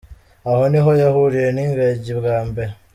[0.49, 2.71] Aho niho yahuriye n’ingagi bwa mbere.